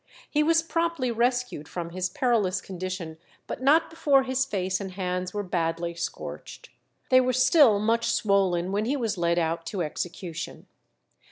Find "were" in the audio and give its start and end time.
5.31-5.43, 7.21-7.33